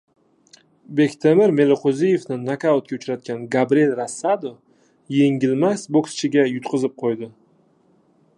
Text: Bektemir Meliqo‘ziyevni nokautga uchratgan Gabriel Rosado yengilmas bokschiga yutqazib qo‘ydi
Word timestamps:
Bektemir 0.99 1.51
Meliqo‘ziyevni 1.59 2.37
nokautga 2.47 2.95
uchratgan 2.99 3.45
Gabriel 3.57 3.93
Rosado 4.01 4.53
yengilmas 5.19 5.87
bokschiga 5.99 6.49
yutqazib 6.57 6.99
qo‘ydi 7.05 7.35